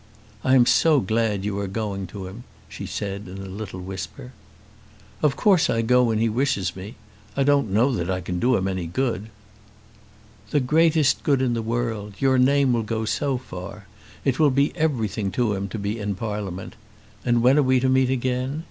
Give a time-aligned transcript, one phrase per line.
[0.43, 4.31] "I am so glad you are going to him," she said in a little whisper.
[5.21, 6.95] "Of course I go when he wishes me.
[7.37, 9.29] I don't know that I can do him any good."
[10.49, 12.15] "The greatest good in the world.
[12.17, 13.85] Your name will go so far!
[14.25, 16.75] It will be everything to him to be in Parliament.
[17.23, 18.59] And when are we to meet again?"